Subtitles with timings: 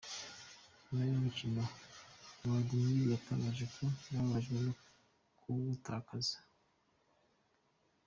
[0.83, 1.63] Nyuma y’umukino
[2.41, 4.73] Wladimir yatangaje ko yababajwe no
[5.39, 6.37] kuwutakaza.